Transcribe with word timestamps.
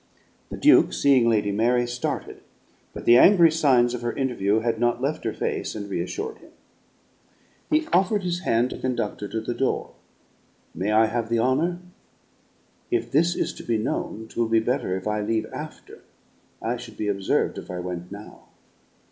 The 0.49 0.57
Duke, 0.57 0.93
seeing 0.93 1.29
Lady 1.29 1.51
Mary, 1.51 1.85
started; 1.85 2.39
but 2.91 3.05
the 3.05 3.17
angry 3.19 3.51
signs 3.51 3.93
of 3.93 4.01
her 4.01 4.11
interview 4.13 4.61
had 4.61 4.79
not 4.79 4.99
left 4.99 5.23
her 5.25 5.31
face, 5.31 5.75
and 5.75 5.87
reassured 5.87 6.39
him. 6.39 6.49
He 7.69 7.85
offered 7.93 8.23
his 8.23 8.39
hand 8.39 8.71
to 8.71 8.79
conduct 8.79 9.21
her 9.21 9.27
to 9.27 9.39
the 9.39 9.53
door. 9.53 9.91
"May 10.73 10.91
I 10.91 11.05
have 11.05 11.29
the 11.29 11.37
honor?" 11.37 11.77
"If 12.89 13.11
this 13.11 13.35
is 13.35 13.53
to 13.53 13.63
be 13.63 13.77
known, 13.77 14.27
'twill 14.27 14.47
be 14.49 14.59
better 14.59 14.97
if 14.97 15.05
I 15.05 15.21
leave 15.21 15.45
after; 15.53 16.01
I 16.63 16.77
should 16.77 16.97
be 16.97 17.07
observed 17.07 17.59
if 17.59 17.69
I 17.69 17.77
went 17.79 18.11
now." 18.11 18.45